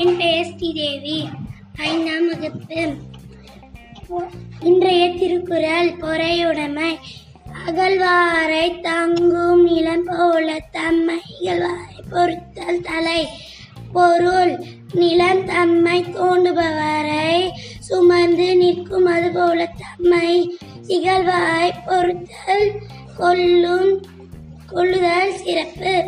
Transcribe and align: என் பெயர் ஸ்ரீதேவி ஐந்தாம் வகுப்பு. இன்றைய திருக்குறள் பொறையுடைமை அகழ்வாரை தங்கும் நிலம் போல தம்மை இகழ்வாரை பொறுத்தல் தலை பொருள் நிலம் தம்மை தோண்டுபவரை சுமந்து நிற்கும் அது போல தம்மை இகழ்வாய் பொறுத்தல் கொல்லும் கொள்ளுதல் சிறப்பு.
என் 0.00 0.16
பெயர் 0.16 0.46
ஸ்ரீதேவி 0.46 1.28
ஐந்தாம் 1.76 2.26
வகுப்பு. 2.28 2.80
இன்றைய 4.60 5.10
திருக்குறள் 5.10 5.90
பொறையுடைமை 6.02 6.90
அகழ்வாரை 7.66 8.80
தங்கும் 8.80 9.62
நிலம் 9.62 10.04
போல 10.04 10.58
தம்மை 10.72 11.18
இகழ்வாரை 11.40 12.00
பொறுத்தல் 12.10 12.80
தலை 12.80 13.28
பொருள் 13.92 14.54
நிலம் 14.94 15.44
தம்மை 15.44 16.04
தோண்டுபவரை 16.16 17.50
சுமந்து 17.80 18.56
நிற்கும் 18.56 19.06
அது 19.06 19.30
போல 19.30 19.68
தம்மை 19.82 20.58
இகழ்வாய் 20.88 21.78
பொறுத்தல் 21.86 22.68
கொல்லும் 23.16 24.04
கொள்ளுதல் 24.66 25.36
சிறப்பு. 25.44 26.05